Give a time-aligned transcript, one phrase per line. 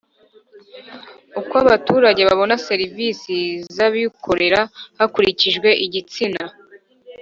[1.39, 3.35] Uko abaturage babona serivisi
[3.75, 4.61] z abikorera
[4.99, 6.43] hakurikijwe igitsina